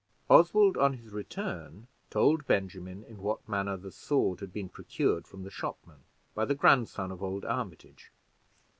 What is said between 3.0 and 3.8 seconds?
in what manner